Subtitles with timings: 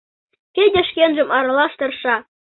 [0.53, 2.15] —Федя шкенжым аралаш тырша.